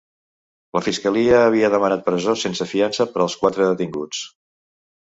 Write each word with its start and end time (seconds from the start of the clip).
La 0.77 0.81
fiscalia 0.85 1.43
havia 1.49 1.69
demanat 1.75 2.03
presó 2.09 2.35
sense 2.45 2.69
fiança 2.73 3.09
per 3.13 3.25
als 3.29 3.41
quatre 3.45 3.71
detinguts. 3.71 4.29